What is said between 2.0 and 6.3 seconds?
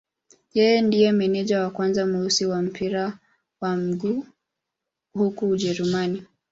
mweusi wa mpira wa miguu huko Ujerumani.